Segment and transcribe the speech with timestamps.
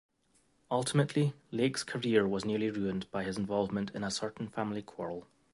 [0.71, 5.27] Ultimately, Lake's career was nearly ruined by his involvement in a certain family quarrel.